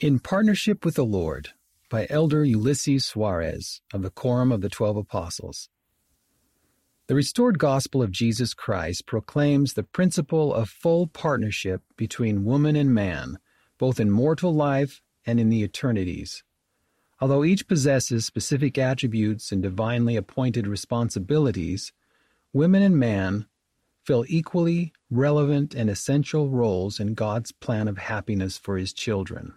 [0.00, 1.48] In Partnership with the Lord
[1.90, 5.68] by Elder Ulisses Soares of the Quorum of the Twelve Apostles.
[7.08, 12.94] The restored gospel of Jesus Christ proclaims the principle of full partnership between woman and
[12.94, 13.40] man,
[13.76, 16.44] both in mortal life and in the eternities.
[17.20, 21.92] Although each possesses specific attributes and divinely appointed responsibilities,
[22.52, 23.46] women and man
[24.04, 29.54] fill equally relevant and essential roles in God's plan of happiness for his children.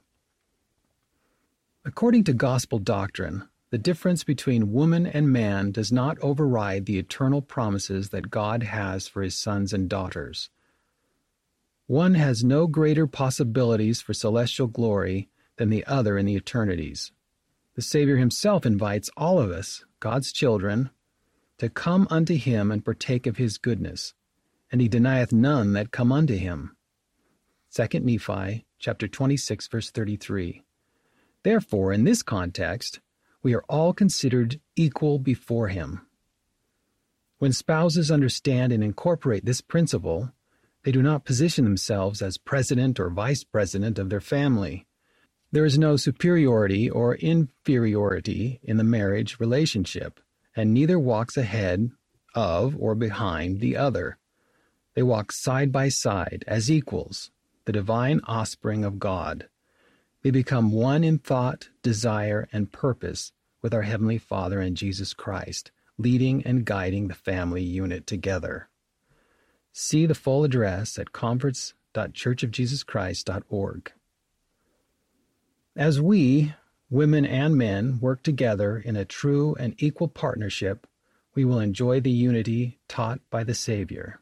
[1.84, 7.42] According to gospel doctrine, the difference between woman and man does not override the eternal
[7.42, 10.52] promises that God has for his sons and daughters.
[11.88, 17.12] One has no greater possibilities for celestial glory than the other in the eternities.
[17.74, 20.92] The Savior himself invites all of us, God's children,
[21.58, 24.14] to come unto him and partake of his goodness,
[24.72, 26.76] and he denieth none that come unto him.
[27.74, 30.62] 2 Nephi chapter 26 verse 33.
[31.44, 33.00] Therefore, in this context,
[33.44, 36.06] we are all considered equal before Him.
[37.40, 40.32] When spouses understand and incorporate this principle,
[40.84, 44.86] they do not position themselves as president or vice president of their family.
[45.52, 50.20] There is no superiority or inferiority in the marriage relationship,
[50.56, 51.92] and neither walks ahead
[52.36, 54.18] of or behind the other.
[54.94, 57.32] They walk side by side as equals,
[57.66, 59.48] the divine offspring of God.
[60.24, 65.72] We become one in thought, desire, and purpose with our Heavenly Father and Jesus Christ,
[65.98, 68.70] leading and guiding the family unit together.
[69.72, 73.92] See the full address at conference.churchofjesuschrist.org.
[75.76, 76.54] As we,
[76.90, 80.86] women and men, work together in a true and equal partnership,
[81.34, 84.20] we will enjoy the unity taught by the Savior.